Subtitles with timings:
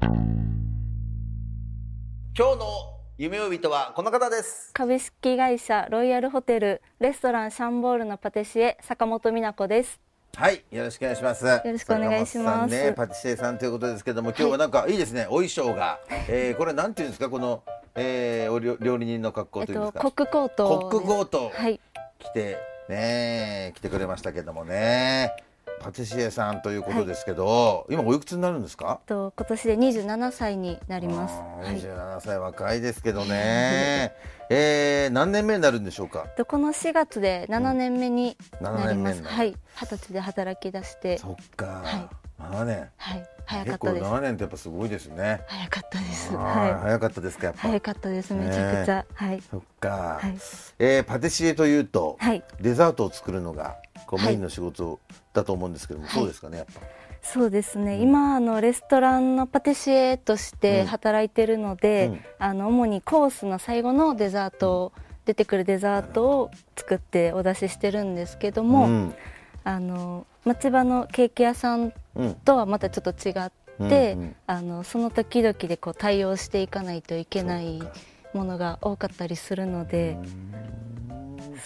[0.00, 0.12] 今
[2.36, 2.66] 日の
[3.16, 4.70] 夢追い人はこの方です。
[4.72, 10.00] 株式会社ロイヤルホテルレストランシャンボールのパティシエ坂本美奈子です。
[10.36, 11.44] はいよろしくお願いします。
[11.44, 12.58] よろしくお願いします。
[12.60, 14.98] さんねパティシエさんということですけども今日はなんかいい。
[14.98, 21.80] ですね、お衣装が、えー、これなんていうんですかこの、えー、お料料理人の格好えっというんですか、とコックコートコックコートはい。
[22.20, 22.56] 着て
[22.88, 25.32] ね来てくれましたけどもね
[25.80, 29.00] パティシエさんということですけど、今おいくつになるんですか？
[29.06, 31.34] と今年で27歳になります。
[31.38, 31.80] あーはい。
[31.80, 34.12] 27歳若いですけどね、
[34.50, 36.26] えー、何年目になるんでしょうか？
[36.36, 39.36] とこの4月で7年目にな7ります、年目になる。
[39.36, 39.56] はい。
[39.76, 41.18] 二十歳で働き出して。
[41.18, 42.08] そっか、は
[42.40, 42.88] 7年。
[42.96, 43.28] はい。
[43.46, 44.04] 早か結構ったです。
[44.12, 45.40] 7年ってやっぱすごいですね。
[45.48, 46.36] 早かったです。
[46.36, 46.72] はい。
[46.72, 47.58] は早かったですかやっぱ。
[47.60, 48.34] い早かったです。
[48.34, 49.42] めちゃくちゃ、はい。
[49.50, 50.34] そっか、はい。
[50.78, 52.44] えーパティシエというと、はい。
[52.60, 53.76] デザートを作るのが
[54.08, 54.28] こうはい。
[54.28, 54.98] メインの仕事
[55.34, 56.14] だと思うんですけども、はい。
[56.14, 56.80] そうですかねやっぱ。
[57.20, 60.86] そうですね、今あのレストランのパティシエとしてうん。
[60.86, 62.20] 働いてるので、うん。
[62.38, 64.92] あの主にコースの最後のデザートを、
[65.26, 69.14] 出てくるデザートを作ってお出ししてるんですけども、うん。
[69.62, 72.34] あの町場のケーキ屋さんうん。
[72.36, 73.50] とはまたちょっと違っ
[73.90, 74.36] て、うんうん。
[74.46, 77.82] あのその時々でこう対応していかないといけない
[78.32, 80.16] ものが多かったりするので、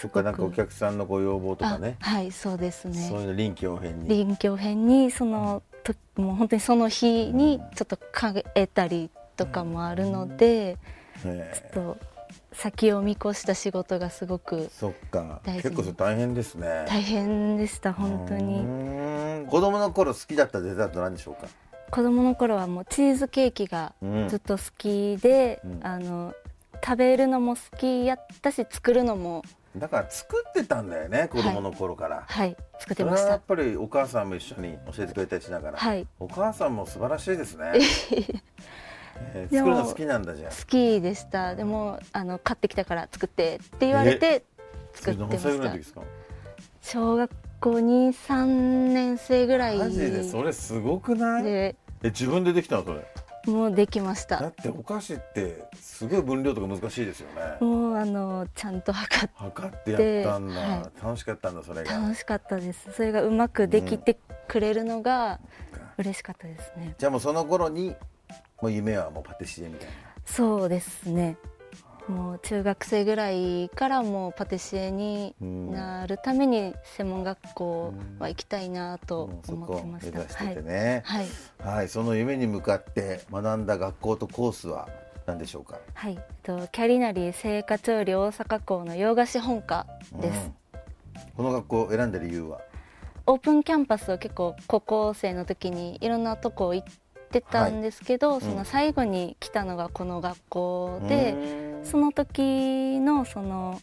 [0.00, 1.96] そっかなんかお客さんのご要望とかね。
[2.00, 2.94] あはいそうですね。
[2.94, 4.08] そういうの臨機応変に。
[4.08, 10.78] 臨機応変にそのともう本当にその日にちょっと変えたりとかもあるので、
[11.24, 11.52] え。
[11.72, 12.12] ちょっと
[12.52, 15.40] 先を見越した仕事がすごくーそっか。
[15.44, 16.84] 結構大変ですね。
[16.86, 21.48] 大変でした本当うに子供の頃好きだったデザート何でしょうか？
[21.90, 24.28] 子供の頃はもうチーズケーキがうん。
[24.28, 25.80] ずっと好きで、うん。
[25.82, 26.34] あの
[26.84, 29.42] 食べるのも好きやったし作るのも
[29.76, 32.56] だから作ってたんだよね子供の頃から、はい。
[32.78, 33.18] 作ってました。
[33.20, 36.06] それはやっぱりお母さんも一緒に教えてくれたりしながら、はい。
[36.20, 37.72] お母さんも素晴らしいですね、
[39.34, 41.54] えー作るの好きなんだじゃ好きでした。
[41.54, 44.44] でもあの買ってきたから作ってって言われて
[44.94, 45.50] 作ってました。
[45.50, 46.02] ぐらいの時ですか？
[46.82, 47.30] 小学
[47.60, 48.46] 校23
[48.92, 49.78] 年生ぐらい。
[49.78, 51.44] マジでそれすごくない？
[51.44, 53.06] でえ自分でできたのそれ？
[53.46, 57.56] もうできましだったてお菓子ってすごい分量とか難しいですよね。
[57.60, 61.92] もうあのちゃんと測っ測ってやったんだ、は楽しかったんだそれが。
[61.92, 62.92] 楽しかったです。
[62.92, 65.40] それがうまくできてくれるのが
[65.98, 67.94] 嬉しかったですね、じゃあもうその頃に
[68.60, 69.94] もう夢はもうパティシエみたいな。
[70.24, 71.36] そうですね
[72.08, 81.02] もう中学生ぐらいからもうパティシエになるために専門学校は行きたいなと思ってました、目指しててね。
[81.04, 81.26] はい、
[81.58, 81.76] はい。
[81.76, 84.88] はい、その夢に向かって学んだ学校とコースは
[85.26, 85.78] 何でしょうか？
[85.94, 89.86] はい、えっとキャリナリー製菓調理大阪校の洋菓子本科
[90.20, 91.32] です、うん。
[91.36, 92.60] この学校を選んだ理由は？
[93.24, 96.88] オープンキャンパスを結構高校生の時にいろんなとこ行っ
[97.32, 98.34] てたんですけど、い。
[98.34, 98.40] うん。
[98.40, 101.34] その最後に来たのがこの学校で、
[101.82, 103.80] その時のその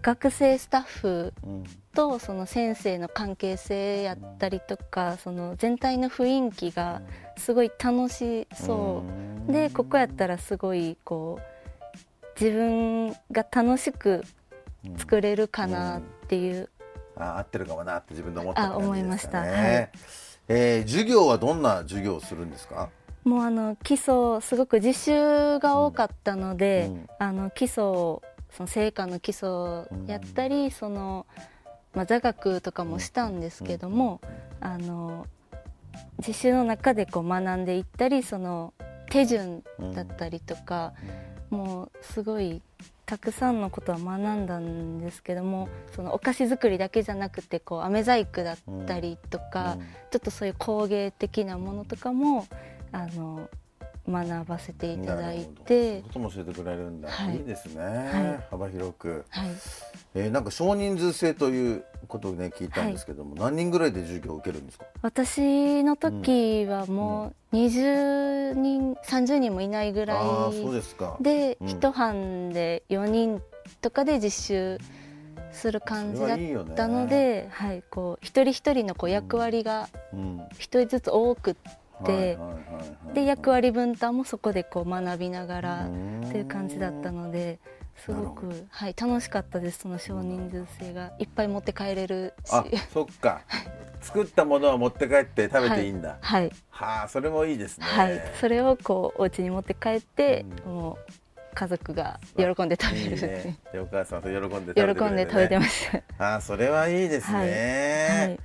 [0.00, 1.64] 学生スタッフうん。
[1.94, 7.02] とその先生の関係性やったりとかその全体の雰囲気が
[7.36, 9.04] すごい楽しそ
[9.48, 9.52] う。
[9.52, 14.24] でここやったらすごいこう自分が楽しく
[14.96, 16.68] 作れるかなっていう。
[17.14, 19.42] あ合ってるかもなって自分で思ったあ思いました。
[19.42, 22.88] ねはいえー授業はどんな授業をするんですか？
[23.24, 27.08] もうあの基礎すごく実習が多かったので、うん。
[27.18, 29.48] あの基礎をその成果の基礎
[30.06, 31.26] やったり、その、
[31.94, 34.20] まあ、座学とかもしたんですけども、
[34.60, 35.26] あの
[36.26, 38.74] 実習の中でこう学んでいったりその
[39.08, 39.62] 手順
[39.94, 40.92] だったりとか、
[41.48, 42.60] もうすごい
[43.12, 48.56] たくさんのことは学んだんですけどもそのお菓子作りだけじゃなくてこう飴細工だっ
[48.86, 49.76] たりとか、
[50.10, 52.46] ちょっとそういう工芸的なものとかも
[52.90, 53.50] あの
[54.08, 55.98] 学ばせていただいて。
[55.98, 57.36] うことも教えてくれるんだ、はい。
[57.36, 58.46] い、いですね、はい。
[58.50, 59.50] 幅広く、はい。
[60.14, 64.84] えーなんか少人数制ということをね聞いたんですけども、何人ぐらいで授業を受けるんですか？
[65.00, 71.16] 私の時はもう20人30人もいないぐらああそういですか。
[71.20, 71.68] でうん。
[71.68, 73.42] 一班で4人
[73.80, 74.78] とかで実習
[75.52, 76.38] する感じだっ
[76.74, 80.40] たので、はい、こう一人一人のこう役割がうん。
[80.58, 81.54] 一人ずつ多くっ
[82.04, 82.50] て、はいはいはいは
[83.12, 87.58] いで役割分担もそこでこう学びながらうんっていう感じだったので
[87.96, 91.12] すごく、はい、楽しかったですその少人数制が。
[91.18, 92.50] いっぱい持って帰れるし。
[92.52, 93.42] あそっか。
[94.00, 97.86] 作ったものは持って帰って食べていいんだ、はい、はあそれもいいですね。
[97.86, 101.12] はい、それをこうお家に持って帰って、もう
[101.54, 103.16] 家族が喜んで食べる。
[103.16, 103.58] いいね。
[103.72, 108.28] でお母さんと喜んで食べてく喜んで食べてましたああそれはいいですね、はい。
[108.28, 108.38] はい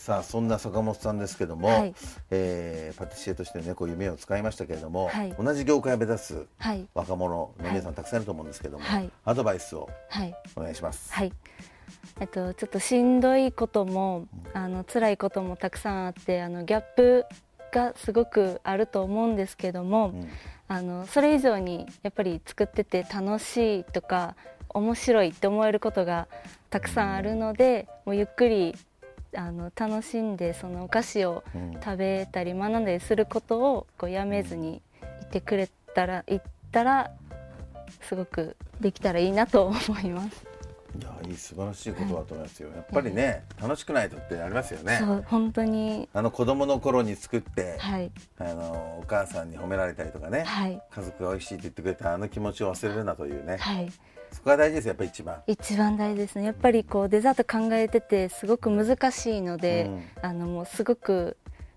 [0.00, 1.94] さあそんな坂本さんですけども、はい。
[2.30, 5.34] えーパティシエとしてねこう夢を使いましたけれども、はい。
[5.38, 6.88] 同じ業界を目指すはい。
[6.94, 9.10] 若者の皆さんたくさんいると思うんですけども、はい。
[9.26, 10.34] アドバイスをはい。
[10.56, 11.12] お願いします。
[11.12, 11.32] はい。
[12.18, 17.26] えっと、ちょっとしんどいこともあの辛いこともたくさんあってあのギャップ
[17.70, 20.28] がすごくあると思うんですけども、ん。
[20.66, 24.34] あのそれ以上にやっぱり作ってて楽しいとか
[24.70, 26.26] 面白いって思えることが
[26.70, 28.74] たくさんあるので、もうゆっくり
[29.36, 34.82] あの楽しんでそのお菓子をうん食べたり学んだりすることをこうやめずに
[35.22, 36.40] いてくれたらいっ
[36.72, 37.12] たら
[38.02, 40.44] すごくできたらいいなと思います。
[40.98, 42.68] いやいい素晴らしいことだと思いますよ。
[42.74, 44.98] やっぱりね、楽しくないとってありますよね。
[44.98, 46.08] そう本当に。
[46.12, 48.10] あの子供の頃に作って、はい。
[48.38, 50.82] あのお母さんに褒められたりとかね、はい。
[50.90, 53.92] 家族が美味しいって言ってくれたあの気持ちを忘れるなというね、はい。
[54.32, 55.42] そこが大事ですよやっぱり一番。
[55.46, 56.44] 一番大事ですね。
[56.44, 60.04] やっぱりこうデザート考えててすごく難しいので、うん。
[60.22, 61.36] あのもうすごく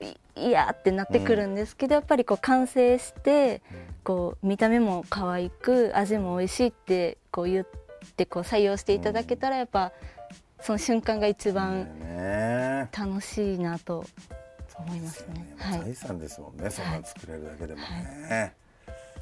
[0.00, 3.60] い嫌ってなってくるんですけど、やっぱりこう完成して
[4.02, 7.83] こう見た目も可愛く味も美味しいってこう言って
[8.28, 9.92] こう採用していただけたらやっぱ
[10.60, 14.04] その瞬間が一番ね楽しいなと
[14.76, 15.54] 思いますね。
[15.58, 18.54] はい財産ですもんね、そんなの作れるだけでもね。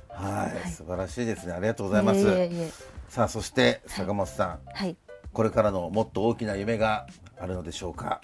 [0.09, 1.55] はい、素晴らしいですね。
[1.55, 2.21] ありがとうございます。
[2.21, 2.71] いえいえいえ
[3.09, 4.97] さあ、そして坂本さん、はい
[5.33, 7.07] これからのもっと大きな夢が
[7.41, 8.21] あるのでしょうか。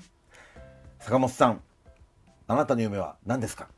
[0.98, 1.62] 坂本さん、
[2.46, 3.68] あなたの夢は何ですか？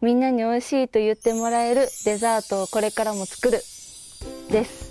[0.00, 3.58] みんなに美味しいと言ってもらえるデザートをこれからも作る
[4.50, 4.85] です。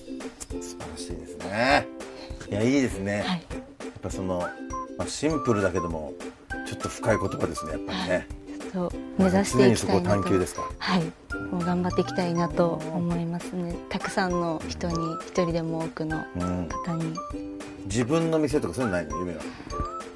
[2.50, 3.24] いや、いいですね。
[3.26, 4.48] はいやっぱその、
[4.98, 6.14] まあ、シンプルだけども、
[6.68, 7.72] ちょっと深い言葉ですね。
[7.72, 8.28] やっぱりね。
[8.72, 10.70] そう目指していきたいなと探求ですか。
[10.78, 11.04] はい
[11.52, 17.14] もう頑張っていきたいなと思いますねたくさんの人に一人でも多くのうん、方に
[17.86, 19.42] 自分の店とかそういうのないの、夢は？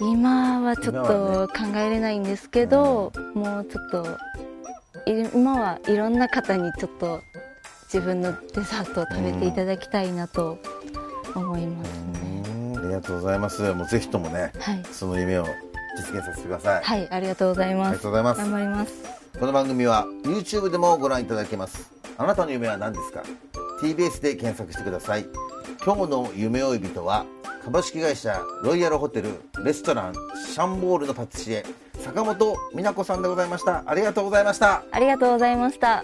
[0.01, 4.17] 今はちょっと考えれないんですけど、もうちょっと
[5.09, 7.21] い今はいろんな方にちょっと
[7.83, 10.57] 自分のデザートを食べていただきたいなと
[11.35, 12.43] 思いますね、
[12.73, 13.61] うんありがとうございます。
[13.73, 14.83] もうぜひともね、はい。
[14.91, 15.45] その夢を
[15.97, 16.83] 実現させてください。
[16.83, 18.37] はいありがとうございありがますとうございます。
[18.37, 18.93] 頑張ります。
[19.39, 21.91] この番組は YouTube でもご覧いただけます。
[22.17, 23.23] あなたの夢は何ですか
[23.81, 25.25] ？TBS で検索してください。
[25.85, 27.25] 今日の夢追い人は
[27.63, 29.29] 株式会社ロイヤルホテル
[29.63, 31.65] レストランシャンボールのパティシエ
[31.99, 32.35] 坂本
[32.71, 33.83] 美奈子さんでございました。
[33.85, 34.83] ありがとうございました。
[34.91, 36.03] ありがとうございました